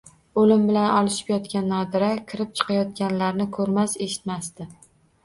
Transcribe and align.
O`lim 0.43 0.61
bilan 0.67 0.85
olishib 1.01 1.27
yotgan 1.31 1.67
Nodira 1.73 2.07
kirib-chiqayotganlarni 2.31 3.47
ko`rmas, 3.59 3.95
eshitmasdi 4.07 4.69